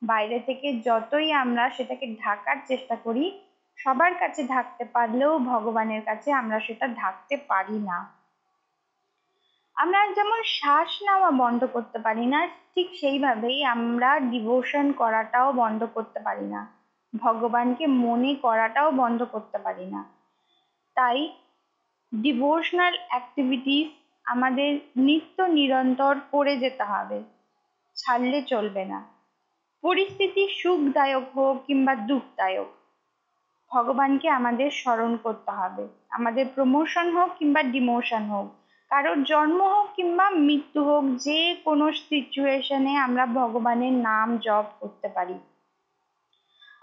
বাইরে 0.01 0.39
থেকে 0.39 0.67
যতই 0.81 1.31
আমরা 1.33 1.69
সেটাকে 1.69 2.15
ঢাকার 2.15 2.57
চেষ্টা 2.67 2.95
করি, 2.95 3.25
সবার 3.77 4.13
কাছে 4.15 4.43
ঢাকতে 4.43 4.85
পারলেও 4.85 5.39
ভগবানের 5.39 6.01
কাছে 6.05 6.31
আমরা 6.31 6.59
সেটা 6.59 6.87
ঢাকতে 6.87 7.37
পারি 7.37 7.79
না। 7.79 7.97
আমরা 9.75 10.07
যেমন 10.07 10.43
শ্বাস 10.43 11.01
নেওয়া 11.01 11.31
বন্ধ 11.31 11.65
করতে 11.65 11.99
পারি 11.99 12.25
না, 12.25 12.47
ঠিক 12.75 12.87
সেইভাবেই 12.95 13.63
আমরা 13.63 14.19
ডিভোশন 14.19 14.91
করাটাও 14.91 15.53
বন্ধ 15.53 15.85
করতে 15.93 16.19
পারি 16.19 16.47
না। 16.47 16.67
ভগবানকে 17.13 17.87
মনে 17.87 18.35
করাটাও 18.35 18.91
বন্ধ 18.91 19.23
করতে 19.23 19.57
পারি 19.57 19.85
না। 19.85 20.03
তাই 20.95 21.29
ডিভোশনাল 22.15 22.93
অ্যাক্টিভিটিস 23.09 23.87
আমাদের 24.27 24.71
নিত্য 24.97 25.37
নিরন্তর 25.57 26.13
করে 26.31 26.53
যেতে 26.57 26.83
হবে। 26.83 27.17
ছাড়লে 27.97 28.39
চলবে 28.43 28.83
না। 28.85 28.99
পরিস্থিতি 29.83 30.43
সুখদায়ক 30.59 31.25
হোক 31.35 31.55
কিংবা 31.67 31.93
দুঃখদায়ক, 32.07 32.69
ভগবানকে 33.71 34.27
আমাদের 34.29 34.69
স্মরণ 34.71 35.11
করতে 35.23 35.51
হবে। 35.51 35.83
আমাদের 36.09 36.45
প্রমোশন 36.55 37.07
হোক 37.11 37.29
কিংবা 37.39 37.61
ডিমোশন 37.63 38.23
হোক, 38.25 38.47
কারোর 38.91 39.19
জন্ম 39.23 39.59
হোক 39.63 39.87
কিংবা 39.95 40.25
মৃত্যু 40.39 40.79
হোক, 40.83 41.03
যে 41.17 41.39
কোনো 41.65 41.85
সিচুয়েশনে 42.01 42.93
আমরা 42.97 43.23
ভগবানের 43.39 43.95
নাম 44.09 44.27
জপ 44.37 44.67
করতে 44.79 45.07
পারি। 45.07 45.37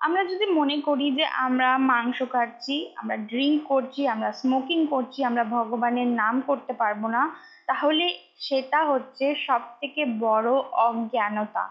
আমরা 0.06 0.24
যদি 0.24 0.46
মনে 0.46 0.80
করি 0.80 1.10
যে 1.10 1.24
আমরা 1.26 1.78
মাংস 1.78 2.22
খাচ্ছি, 2.22 2.94
আমরা 2.96 3.16
ড্রিঙ্ক 3.16 3.62
করছি, 3.68 4.08
আমরা 4.08 4.32
স্মোকিং 4.32 4.86
করছি, 4.86 5.24
আমরা 5.24 5.44
ভগবানের 5.44 6.06
নাম 6.06 6.40
করতে 6.40 6.72
পারব 6.72 7.06
না, 7.06 7.22
তাহলে 7.66 8.18
সেটা 8.38 8.84
হচ্ছে 8.84 9.34
সব 9.34 9.60
থেকে 9.80 10.04
বড় 10.04 10.50
অজ্ঞানতা। 10.72 11.64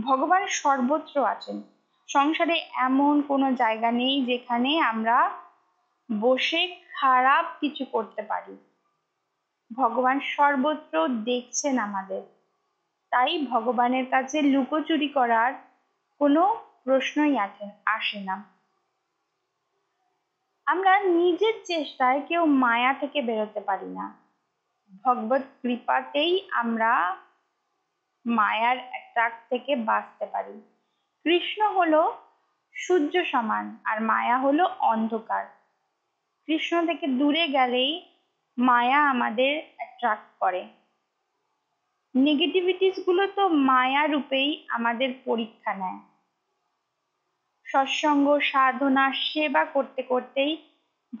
ভগবান 0.00 0.46
সর্বত্র 0.46 1.24
আছেন। 1.24 1.62
সংসারে 2.08 2.56
এমন 2.74 3.22
কোনো 3.22 3.52
জায়গা 3.52 3.90
নেই 3.90 4.24
যেখানে 4.24 4.78
আমরা 4.80 5.30
বসে 6.20 6.76
খারাপ 6.94 7.44
কিছু 7.60 7.84
করতে 7.84 8.22
পারি। 8.22 8.54
ভগবান 9.76 10.20
সর্বত্র 10.20 11.08
দেখছেন 11.08 11.78
আমাদের। 11.78 12.22
তাই 13.12 13.46
ভগবানের 13.46 14.06
কাছে 14.10 14.42
লুকোচুরি 14.42 15.08
করার 15.08 15.52
কোনো 16.20 16.42
প্রশ্নই 16.84 17.38
আসে 17.84 18.20
না। 18.20 18.44
আমরা 20.66 21.00
নিজের 21.00 21.54
চেষ্টায় 21.64 22.20
কেউ 22.28 22.44
মায়া 22.46 22.92
থেকে 22.94 23.22
বেরোতে 23.22 23.60
পারি 23.60 23.86
না। 23.86 24.16
ভগবত 25.04 25.42
কৃপাতেই 25.62 26.48
আমরা 26.52 27.16
মায়ার 28.26 28.76
ট্রাক 29.12 29.32
থেকে 29.50 29.76
বাঁচতে 29.76 30.26
পারি। 30.26 30.60
কৃষ্ণ 31.24 31.72
হলো 31.72 32.16
সূর্য 32.74 33.24
সমান 33.24 33.76
আর 33.84 34.02
মায়া 34.02 34.38
হলো 34.38 34.64
অন্ধকার। 34.64 35.46
কৃষ্ণ 36.46 36.86
থেকে 36.86 37.06
দূরে 37.06 37.48
গেলেই 37.48 37.92
মায়া 38.58 39.10
আমাদের 39.10 39.62
অ্যাট্রাক্ট 39.76 40.28
করে। 40.40 40.68
নেগেটিভিটিসগুলো 42.14 43.26
তো 43.26 43.48
মায়া 43.48 44.06
রূপেই 44.06 44.66
আমাদের 44.68 45.10
পরীক্ষা 45.24 45.74
নেয়। 45.74 46.09
সৎসঙ্গ, 47.72 48.38
সাধনা, 48.38 49.12
সেবা 49.12 49.64
করতে 49.64 50.02
করতেই 50.02 50.52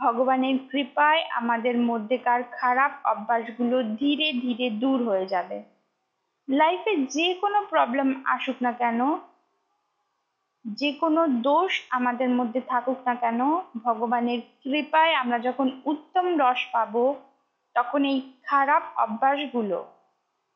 ভগবানের 0.00 0.56
কৃপায় 0.70 1.22
আমাদের 1.30 1.78
মধ্যেকার 1.78 2.42
খারাপ 2.52 2.92
অভ্যাসগুলো 3.04 3.82
ধীরে 3.82 4.32
ধীরে 4.32 4.70
দূর 4.70 5.08
হয়ে 5.08 5.26
যাবে। 5.26 5.62
লাইফে 6.48 6.96
যে 6.96 7.34
কোনো 7.34 7.58
প্রবলেম 7.70 8.08
আসুক 8.24 8.56
না 8.62 8.72
কেন, 8.72 9.00
যে 10.64 10.92
কোনো 10.92 11.26
দোষ 11.28 11.82
আমাদের 11.90 12.28
মধ্যে 12.28 12.60
থাকুক 12.60 12.98
না 13.06 13.14
কেন, 13.14 13.40
ভগবানের 13.84 14.40
কৃপায় 14.62 15.14
আমরা 15.14 15.38
যখন 15.38 15.80
উত্তম 15.84 16.26
রস 16.38 16.60
পাব, 16.72 17.14
তখন 17.74 18.04
এই 18.04 18.32
খারাপ 18.42 18.82
অভ্যাসগুলো 18.96 19.78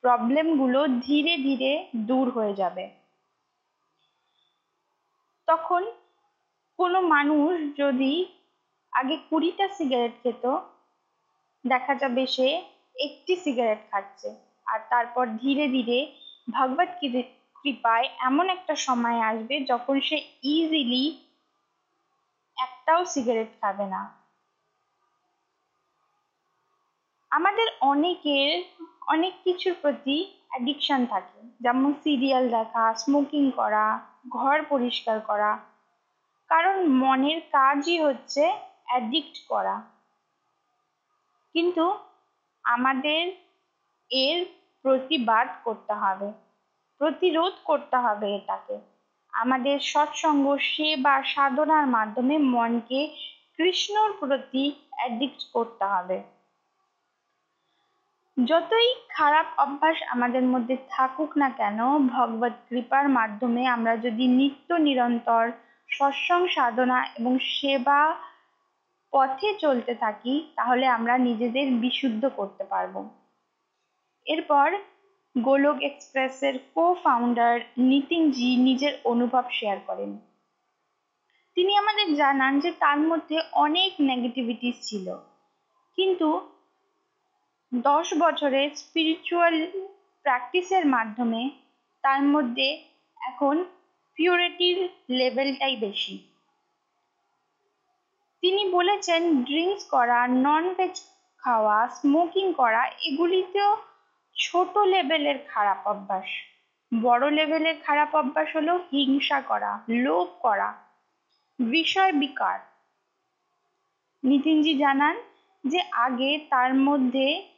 প্রবলেমগুলো 0.03 0.81
ধীরে 0.89 1.37
ধীরে 1.37 1.87
দূর 1.97 2.31
হয়ে 2.31 2.55
যাবে। 2.55 3.04
তখন 5.49 5.83
কোনো 6.79 7.01
মানুষ 7.01 7.53
যদি 7.79 8.13
আগে 8.93 9.17
কুড়িটা 9.31 9.69
সিগারেট 9.69 10.15
খেত, 10.23 10.45
দেখা 11.65 11.95
যাবে 11.95 12.27
সে 12.27 12.49
একটি 12.97 13.37
সিগারেট 13.37 13.79
খাচ্ছে। 13.91 14.29
আর 14.67 14.79
তারপর 14.91 15.27
ধীরে 15.27 15.69
ধীরে 15.69 15.99
ভগবত 16.49 16.91
কৃপায় 17.65 18.09
এমন 18.19 18.49
একটা 18.49 18.75
সময় 18.77 19.21
আসবে 19.21 19.61
যখন 19.61 20.01
সে 20.01 20.17
ইজিলি 20.43 21.05
একটাও 22.57 23.05
সিগারেট 23.05 23.51
খাবে 23.61 23.87
না। 23.87 24.03
আমাদের 27.31 27.69
অনেকের 27.81 28.51
অনেক 29.07 29.35
কিছুর 29.45 29.75
প্রতি 29.83 30.17
অ্যাডিকশন 30.49 31.07
থাকে। 31.07 31.41
যেমন 31.61 31.93
সিরিয়াল 32.05 32.45
দেখা 32.49 32.95
স্মোকিং 32.95 33.51
করা 33.51 34.14
ঘর 34.29 34.63
পরিষ্কার 34.69 35.21
করা। 35.21 35.59
কারণ 36.49 36.89
মনের 36.89 37.41
কাজই 37.41 38.01
হচ্ছে 38.01 38.53
অ্যাডিক্ট 38.85 39.49
করা। 39.49 39.83
কিন্তু 41.55 41.99
আমাদের 42.65 43.33
এর 44.11 44.47
প্রতিবাদ 44.83 45.49
করতে 45.65 45.93
হবে, 45.93 46.33
প্রতিরোধ 46.99 47.53
করতে 47.65 47.97
হবে 47.97 48.37
এটাকে। 48.37 48.79
আমাদের 49.33 49.81
সৎসঙ্গ 49.81 50.57
সেবা 50.57 51.23
সাধনার 51.23 51.87
মাধ্যমে 51.87 52.39
মনকে 52.39 53.17
কৃষ্ণর 53.57 54.13
প্রতি 54.13 54.73
অ্যাডিক্ট 54.91 55.53
করতে 55.53 55.85
হবে। 55.85 56.34
যতই 58.37 58.95
খারাপ 59.09 59.47
অভ্যাস 59.59 59.97
আমাদের 60.09 60.43
মধ্যে 60.43 60.77
থাকুক 60.91 61.39
না 61.39 61.51
কেন, 61.51 61.99
ভগবত 61.99 62.53
কৃপার 62.69 63.09
মাধ্যমে 63.09 63.67
আমরা 63.67 63.97
যদি 63.97 64.27
নিত্য 64.27 64.75
নিরন্তর 64.75 65.51
সৎসঙ্গ 65.89 66.47
সাধনা 66.49 67.07
এবং 67.19 67.39
সেবা 67.39 68.15
পথে 69.13 69.55
চলতে 69.55 69.95
থাকি, 69.95 70.53
তাহলে 70.57 70.87
আমরা 70.87 71.19
নিজেদের 71.19 71.71
বিশুদ্ধ 71.71 72.29
করতে 72.37 72.65
পারব। 72.65 73.09
এরপর 74.27 74.73
গোলক 75.39 75.83
এক্সপ্রেসের 75.83 76.59
কো 76.75 76.95
ফাউন্ডার 77.05 77.61
নিতিনজি 77.79 78.57
নিজের 78.57 78.93
অনুভব 79.05 79.45
শেয়ার 79.51 79.79
করেন। 79.87 80.19
তিনি 81.55 81.77
আমাদের 81.77 82.15
জানান 82.15 82.61
যে 82.61 82.73
তার 82.73 82.99
মধ্যে 82.99 83.41
অনেক 83.53 83.93
নেগেটিভিটিস 84.01 84.77
ছিল। 84.83 85.17
কিন্তু 85.99 86.54
দশ 87.75 88.15
বছরের 88.19 88.71
স্পিরিচুয়াল 88.77 89.67
প্র্যাকটিসের 90.23 90.87
মাধ্যমে 90.87 91.51
তার 92.03 92.23
মধ্যে 92.23 92.85
এখন 93.17 93.65
পিউরিটির 94.15 94.89
লেভেলটাই 95.11 95.77
বেশি। 95.77 96.19
তিনি 98.41 98.71
বলেছেন 98.71 99.43
ড্রিঙ্কস 99.43 99.85
করা 99.85 100.27
নন 100.27 100.75
ভেজ 100.75 101.03
খাওয়া 101.39 101.89
স্মোকিং 101.89 102.53
করা, 102.53 102.87
এগুলিতেও 102.87 103.77
ছোট 104.37 104.79
লেভেলের 104.79 105.39
খারাপ 105.49 105.87
অভ্যাস। 105.87 106.25
বড় 107.03 107.31
লেভেলের 107.31 107.75
খারাপ 107.81 108.15
অভ্যাস 108.15 108.57
হলো 108.57 108.77
হিংসা 108.77 109.41
করা, 109.41 109.81
লোভ 109.89 110.29
করা। 110.41 110.75
বিষয় 111.59 112.13
বিকার। 112.13 112.59
নিতিনজি 114.25 114.75
জানান 114.75 115.17
যে 115.67 115.81
আগে 115.81 116.39
তার 116.51 116.75
মধ্যে 116.75 117.54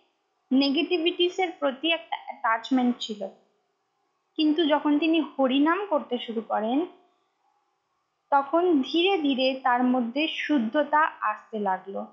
নেগেটিভিটিসের 0.52 1.48
প্রতি 1.58 1.92
একটা 1.92 2.16
অ্যাটাচমেন্ট 2.26 2.96
ছিল। 3.00 3.28
কিন্তু 4.34 4.66
যখন 4.66 4.98
তিনি 4.98 5.20
হরিনাম 5.20 5.86
করতে 5.90 6.18
শুরু 6.18 6.40
করেন, 6.40 6.86
তখন 8.30 8.82
ধীরে 8.82 9.18
ধীরে 9.18 9.60
তার 9.62 9.84
মধ্যে 9.84 10.28
শুদ্ধতা 10.28 11.10
আসতে 11.20 11.58
লাগল। 11.58 12.04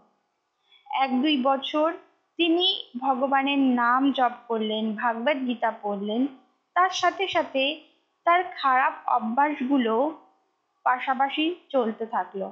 এক 0.91 1.22
দুই 1.22 1.41
বছর 1.43 1.93
তিনি 2.38 2.86
ভগবানের 2.98 3.60
নাম 3.60 4.12
জপ 4.12 4.32
করলেন, 4.48 4.96
ভাগবত 4.96 5.48
গীতা 5.48 5.72
পড়লেন। 5.82 6.28
তার 6.74 6.89
সাথে 6.89 7.28
সাথে 7.28 7.82
তার 8.24 8.43
খারাপ 8.43 8.93
অভ্যাসগুলো 9.06 10.22
পাশাপাশি 10.84 11.56
চলতে 11.69 12.06
থাকল। 12.06 12.52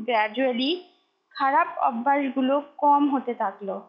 গ্র্যাজুয়ালি 0.00 0.84
খারাপ 1.30 1.78
অভ্যাসগুলো 1.78 2.62
কম 2.76 3.14
হতে 3.14 3.34
থাকল। 3.34 3.80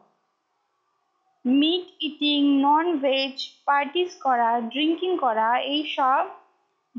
Meat 1.45 1.85
eating 1.99 2.41
non 2.61 2.97
veg 2.97 3.35
parties 3.65 4.15
করা 4.15 4.61
ড্রিঙ্কিং 4.61 5.17
করা, 5.17 5.57
এই 5.57 5.83
সব 5.97 6.23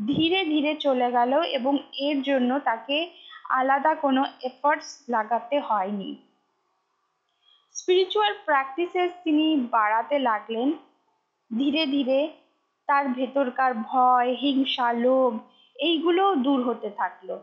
ধীরে 0.07 0.45
ধীরে 0.45 0.75
চলে 0.75 1.11
গেল 1.11 1.43
এবং 1.43 1.79
এর 1.99 2.23
জন্য 2.23 2.61
তাকে 2.61 3.11
আলাদা 3.51 3.95
কোনো 3.95 4.25
এফর্টস 4.43 5.05
লাগাতে 5.09 5.61
হয়নি। 5.61 6.17
স্পিরিচুয়াল 7.73 8.33
প্র্যাকটিসেস 8.45 9.11
তিনি 9.25 9.57
বাড়াতে 9.71 10.19
লাগলেন। 10.19 10.73
ধীরে 11.59 11.87
ধীরে 11.87 12.29
তার 12.87 13.09
ভেতরকার 13.09 13.75
ভয়, 13.75 14.35
হিংসা, 14.35 14.93
লোভ 14.93 15.39
এইগুলোও 15.77 16.37
দূর 16.37 16.61
হতে 16.69 16.91
থাকল। 16.91 17.39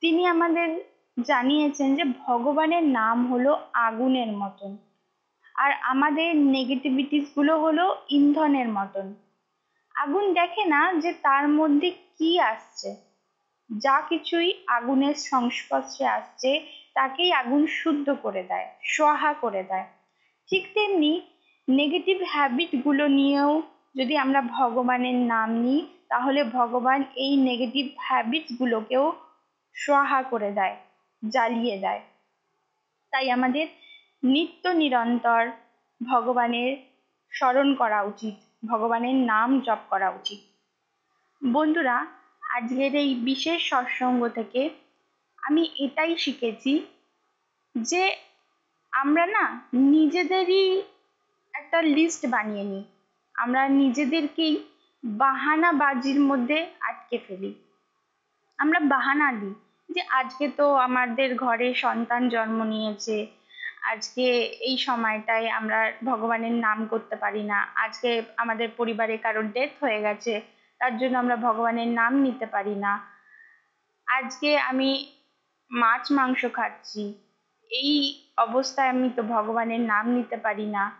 তিনি 0.00 0.26
আমাদের 0.26 0.68
জানিয়েছেন 1.20 1.96
যে 1.96 2.04
ভগবানের 2.04 2.82
নাম 2.82 3.32
হলো 3.32 3.58
আগুনের 3.72 4.26
মতন। 4.26 4.76
আর 5.54 5.70
আমাদের 5.82 6.36
নেগেটিভিটিসগুলো 6.36 7.60
হলো 7.60 7.96
ইন্ধনের 8.10 8.68
মতন। 8.68 9.14
আগুন 9.94 10.34
দেখে 10.34 10.64
না 10.64 10.92
যে 10.92 11.12
তার 11.12 11.48
মধ্যে 11.48 11.90
কি 12.18 12.40
আসছে। 12.40 12.96
যা 13.70 14.00
কিছুই 14.08 14.54
আগুনের 14.66 15.14
সংস্পর্শে 15.14 16.04
আসছে, 16.06 16.60
তাকেই 16.94 17.32
আগুন 17.32 17.66
শুদ্ধ 17.66 18.14
করে 18.22 18.42
দেয়, 18.42 18.66
সহা 18.82 19.34
করে 19.34 19.62
দেয়। 19.62 19.86
ঠিক 20.48 20.64
তেমনি 20.74 21.20
নেগেটিভ 21.68 22.18
হ্যাবিটগুলো 22.28 23.08
নিয়েও 23.08 23.62
যদি 23.96 24.16
আমরা 24.16 24.40
ভগবানের 24.42 25.14
নাম 25.14 25.50
নিই, 25.50 25.86
তাহলে 26.08 26.44
ভগবান 26.44 27.04
এই 27.16 27.36
নেগেটিভ 27.36 27.86
হ্যাবিটসগুলোকেও 27.98 29.12
সহা 29.74 30.22
করে 30.22 30.50
দেয়, 30.52 30.76
জ্বালিয়ে 31.22 31.78
দেয়। 31.78 32.00
তাই 33.12 33.30
আমাদের 33.30 33.66
নিত্য 34.22 34.68
নিরন্তর 34.68 35.42
ভগবানের 36.02 36.76
স্মরণ 37.32 37.74
করা 37.74 38.02
উচিত, 38.02 38.34
ভগবানের 38.66 39.14
নাম 39.14 39.60
জপ 39.60 39.78
করা 39.90 40.08
উচিত। 40.10 40.40
বন্ধুরা, 41.42 42.06
আজকের 42.42 42.94
এই 42.94 43.14
বিশেষ 43.14 43.58
সৎসঙ্গ 43.70 44.28
থেকে 44.28 44.70
আমি 45.38 45.62
এটাই 45.76 46.16
শিখেছি 46.16 46.72
যে 47.74 48.02
আমরা 48.92 49.26
না 49.26 49.44
নিজেদেরই 49.72 50.82
একটা 51.54 51.82
লিস্ট 51.82 52.26
বানিয়ে 52.26 52.64
নিই। 52.64 52.84
আমরা 53.34 53.68
নিজেদেরকেই 53.68 54.54
বাহানাবাজির 55.04 56.20
মধ্যে 56.20 56.66
আটকে 56.80 57.18
ফেলি। 57.18 57.54
আমরা 58.58 58.80
বাহানা 58.80 59.32
দিই 59.32 59.54
যে 59.88 60.02
আজকে 60.10 60.48
তো 60.48 60.74
আমাদের 60.76 61.36
ঘরে 61.36 61.74
সন্তান 61.74 62.28
জন্ম 62.28 62.64
নিয়েছে 62.64 63.16
আজকে 63.82 64.22
এই 64.40 64.78
সময়টায় 64.78 65.48
আমরা 65.48 65.92
ভগবানের 66.04 66.52
নাম 66.52 66.86
করতে 66.86 67.16
পারি 67.16 67.42
না। 67.42 67.66
আজকে 67.74 68.22
আমাদের 68.36 68.68
পরিবারে 68.76 69.16
কারোর 69.16 69.52
ডেথ 69.52 69.70
হয়ে 69.80 70.00
গেছে, 70.00 70.40
তার 70.78 70.98
জন্য 70.98 71.18
আমরা 71.18 71.36
ভগবানের 71.36 71.88
নাম 71.88 72.14
নিতে 72.14 72.46
পারি 72.46 72.74
না। 72.74 73.00
আজকে 74.06 74.58
আমি 74.58 75.12
মাছ, 75.70 76.12
মাংস 76.12 76.46
খাচ্ছি, 76.52 77.14
এই 77.70 78.22
অবস্থায় 78.36 78.88
আমি 78.88 79.10
তো 79.16 79.22
ভগবানের 79.22 79.80
নাম 79.80 80.08
নিতে 80.08 80.36
পারি 80.36 80.66
না। 80.66 80.90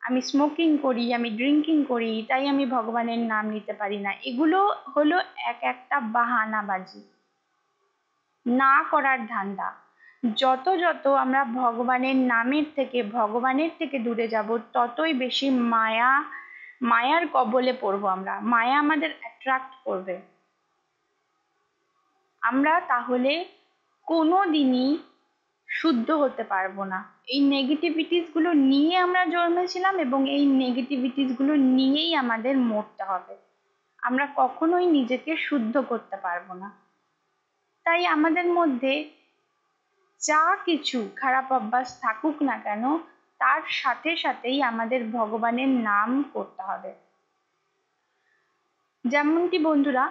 আমি 0.00 0.20
স্মোকিং 0.20 0.78
করি, 0.78 1.14
আমি 1.14 1.30
ড্রিঙ্কিং 1.30 1.84
করি, 1.84 2.26
তাই 2.28 2.48
আমি 2.48 2.66
ভগবানের 2.66 3.18
নাম 3.18 3.46
নিতে 3.46 3.72
পারি 3.72 3.98
না। 3.98 4.12
এগুলো 4.12 4.74
হলো 4.96 5.18
এক 5.36 5.58
একটা 5.62 6.00
বাহানাবাজি। 6.00 7.02
না 8.46 8.82
করার 8.90 9.26
ধান্দা। 9.26 9.83
যত 10.36 10.76
যত 10.76 11.06
আমরা 11.06 11.44
ভগবানের 11.44 12.16
নামের 12.16 12.64
থেকে, 12.74 13.02
ভগবানের 13.02 13.70
থেকে 13.78 13.98
দূরে 13.98 14.28
যাব, 14.28 14.58
ততই 14.72 15.12
বেশি 15.12 15.50
মায়া, 15.50 16.24
মায়ার 16.82 17.26
কবলে 17.32 17.72
পড়ব 17.80 18.06
আমরা। 18.06 18.40
মায়া 18.40 18.78
আমাদের 18.78 19.10
অ্যাট্রাক্ট 19.20 19.74
করবে। 19.84 20.20
আমরা 22.42 22.80
তাহলে 22.80 23.44
কোনো 24.02 24.46
দিনই 24.46 24.98
শুদ্ধ 25.68 26.10
হতে 26.10 26.44
পারব 26.44 26.84
না। 26.84 27.04
এই 27.26 27.40
নেগেটিভিটিসগুলো 27.40 28.52
নিয়ে 28.52 28.96
আমরা 28.96 29.24
জন্মেছিলাম 29.24 29.98
এবং 29.98 30.30
এই 30.30 30.46
নেগেটিভিটিসগুলো 30.46 31.54
নিয়েই 31.54 32.14
আমাদের 32.14 32.56
মরতে 32.56 33.02
হবে। 33.04 33.36
আমরা 34.02 34.28
কখনোই 34.36 34.86
নিজেকে 34.86 35.36
শুদ্ধ 35.36 35.78
করতে 35.88 36.16
পারব 36.16 36.52
না। 36.52 36.70
তাই 37.84 38.06
আমাদের 38.06 38.46
মধ্যে 38.46 39.23
যা 40.24 40.56
কিছু 40.64 40.98
খারাপ 41.16 41.52
অভ্যাস 41.52 42.00
থাকুক 42.00 42.42
না 42.42 42.56
কেন, 42.58 42.98
তার 43.40 43.62
সাথে 43.80 44.16
সাথেই 44.16 44.62
আমাদের 44.62 45.00
ভগবানের 45.12 45.68
নাম 45.68 46.10
করতে 46.32 46.62
হবে। 46.62 46.94
যেমনটি 49.04 49.58
বন্ধুরা, 49.58 50.04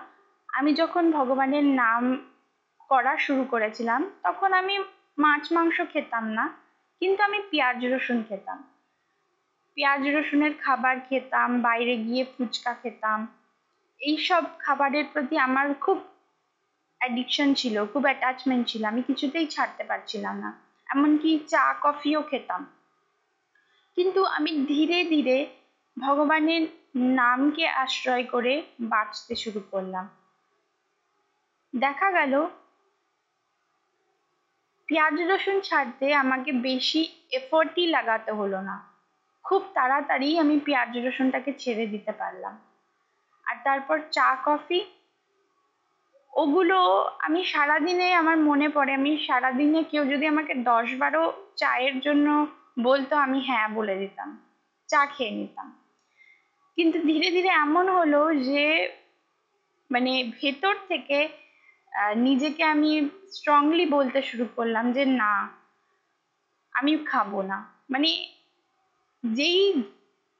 আমি 0.49 0.73
যখন 0.73 1.12
ভগবানের 1.12 1.63
নাম 1.63 2.04
করা 2.89 3.17
শুরু 3.17 3.43
করেছিলাম, 3.43 4.02
তখন 4.23 4.54
আমি 4.54 4.76
মাছ 5.17 5.43
মাংস 5.52 5.82
খেতাম 5.93 6.26
না, 6.30 6.45
কিন্তু 7.02 7.23
আমি 7.23 7.39
পেঁয়াজ 7.52 7.86
রসুন 7.86 8.23
খেতাম। 8.30 8.63
পেঁয়াজ 9.78 10.04
রসুনের 10.08 10.54
খাবার 10.58 10.95
খেতাম, 11.10 11.62
বাইরে 11.62 11.97
গিয়ে 11.97 12.26
ফুচকা 12.38 12.73
খেতাম। 12.73 13.19
এইসব 14.02 14.43
খাবারের 14.60 15.06
প্রতি 15.13 15.38
আমার 15.38 15.73
খুব 15.73 15.97
অ্যাডিকশন 17.03 17.53
ছিল, 17.53 17.85
খুব 17.85 18.03
অ্যাটাচমেন্ট 18.03 18.67
ছিল, 18.67 18.85
আমি 18.85 19.01
কিছুতেই 19.01 19.47
ছাড়তে 19.47 19.83
পারছিলাম 19.83 20.39
না। 20.39 20.59
এমনকি 20.87 21.39
চা 21.47 21.75
কফিও 21.81 22.21
খেতাম। 22.21 22.65
কিন্তু 23.95 24.25
আমি 24.25 24.51
ধীরে 24.51 25.03
ধীরে 25.03 25.37
ভগবানের 25.99 26.67
নামকে 26.95 27.67
আশ্রয় 27.67 28.23
করে 28.23 28.63
বাঁচতে 28.79 29.35
শুরু 29.35 29.61
করলাম। 29.71 30.09
দেখা 31.75 32.11
গেল, 32.11 32.47
পেঁয়াজ 34.85 35.21
রসুন 35.21 35.59
ছাড়তে 35.59 36.13
আমাকে 36.13 36.51
বেশি 36.51 37.01
এফোর্টই 37.31 37.87
লাগাতে 37.87 38.31
হলো 38.31 38.61
না। 38.61 38.87
খুব 39.43 39.63
তাড়াতাড়ি 39.73 40.39
আমি 40.39 40.59
পেঁয়াজ 40.59 40.97
রসুনটাকে 40.97 41.53
ছেড়ে 41.57 41.87
দিতে 41.87 42.11
পারলাম। 42.11 42.59
আর 43.45 43.55
তারপর 43.63 43.99
চা 44.11 44.37
কফি 44.45 44.85
ওগুলো 46.33 46.77
আমি 47.19 47.41
সারাদিনে 47.43 48.07
আমার 48.13 48.37
মনে 48.49 48.67
পড়ে। 48.69 48.91
আমি 48.93 49.11
সারাদিনে 49.27 49.81
কেউ 49.91 50.03
যদি 50.05 50.25
আমাকে 50.27 50.53
দশ 50.71 50.87
বারো 50.95 51.21
চায়ের 51.55 51.95
জন্য 51.99 52.27
বলতো, 52.83 53.13
আমি 53.15 53.39
হ্যাঁ 53.47 53.67
বলে 53.75 53.95
দিতাম, 53.95 54.29
চা 54.89 55.01
খেয়ে 55.05 55.31
নিতাম। 55.31 55.67
কিন্তু 56.77 56.97
ধীরে 56.99 57.29
ধীরে 57.31 57.49
এমন 57.65 57.85
হলো 57.89 58.21
যে 58.47 58.63
মানে 59.91 60.11
ভেতর 60.41 60.75
থেকে 60.87 61.17
নিজেকে 62.27 62.63
আমি 62.63 62.91
স্ট্রংলি 63.31 63.85
বলতে 63.85 64.19
শুরু 64.21 64.45
করলাম 64.55 64.85
যে, 64.91 65.03
না, 65.21 65.33
আমি 66.75 66.91
খাব 67.05 67.41
না। 67.41 67.57
মানে 67.89 68.09
যেই 69.23 69.61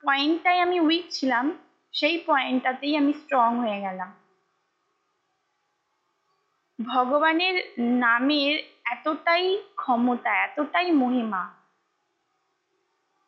পয়েন্টটায় 0.04 0.60
আমি 0.60 0.78
উইক 0.80 1.06
ছিলাম, 1.12 1.46
সেই 1.94 2.16
পয়েন্টটাতেই 2.26 2.94
আমি 2.98 3.12
স্ট্রং 3.14 3.50
হয়ে 3.64 3.80
গেলাম। 3.82 4.10
ভগবানের 6.80 7.56
নামের 7.78 8.64
এতটাই 8.86 9.58
ক্ষমতা, 9.76 10.44
এতটাই 10.44 10.92
মহিমা। 10.92 11.54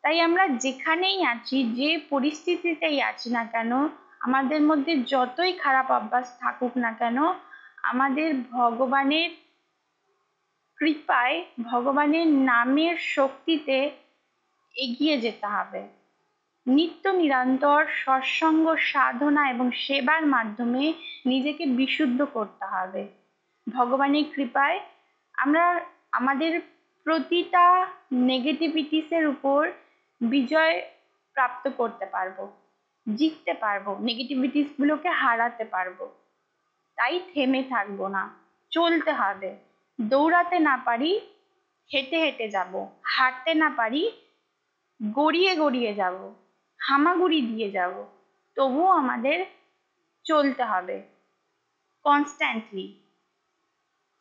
তাই 0.01 0.21
আমরা 0.21 0.47
যেখানেই 0.47 1.23
আছি, 1.23 1.63
যে 1.73 1.97
পরিস্থিতিতেই 2.09 3.01
আছি 3.01 3.29
না 3.29 3.45
কেন, 3.45 3.87
আমাদের 4.19 4.61
মধ্যে 4.61 5.03
যতই 5.03 5.53
খারাপ 5.53 5.91
অভ্যাস 5.91 6.39
থাকুক 6.39 6.77
না 6.77 6.91
কেন, 6.91 7.17
আমাদের 7.83 8.35
ভগবানের 8.51 9.29
কৃপায়, 10.77 11.45
ভগবানের 11.63 12.27
নামের 12.27 12.97
শক্তিতে 12.97 13.91
এগিয়ে 14.75 15.21
যেতে 15.21 15.47
হবে। 15.47 15.87
নিত্য 16.67 17.09
নিরন্তর 17.09 17.85
সৎসঙ্গ, 17.87 18.75
সাধনা 18.75 19.49
এবং 19.49 19.71
সেবার 19.71 20.25
মাধ্যমে 20.25 20.93
নিজেকে 21.25 21.65
বিশুদ্ধ 21.65 22.25
করতে 22.33 22.65
হবে। 22.65 23.24
ভগবানের 23.69 24.23
কৃপায় 24.35 24.79
আমরা 25.33 25.85
আমাদের 26.11 26.61
প্রতিটা 27.03 27.87
নেগেটিভিটিসের 28.11 29.27
উপর 29.27 29.71
বিজয় 30.21 30.81
প্রাপ্ত 31.33 31.69
করতে 31.77 32.05
পারব, 32.05 32.51
জিততে 33.15 33.53
পারব 33.53 33.99
নেগেটিভিটিসগুলোকে 33.99 35.09
হারাতে 35.09 35.63
পারব। 35.63 36.09
তাই 36.95 37.19
থেমে 37.33 37.63
থাকব 37.63 38.07
না, 38.07 38.29
চলতে 38.69 39.11
হবে। 39.11 39.55
দৌড়াতে 40.01 40.59
না 40.59 40.77
পারি, 40.77 41.19
হেঁটে 41.93 42.17
হেঁটে 42.17 42.49
যাব। 42.49 42.87
হাঁটতে 43.03 43.53
না 43.53 43.69
পারি, 43.69 44.11
গড়িয়ে 45.11 45.55
গড়িয়ে 45.55 45.93
যাব। 45.93 46.33
হামাগুড়ি 46.77 47.41
দিয়ে 47.41 47.71
যাব। 47.71 48.05
তবুও 48.55 48.87
আমাদের 48.87 49.45
চলতে 50.23 50.63
হবে। 50.63 51.01
কনস্ট্যান্টলি 52.03 53.04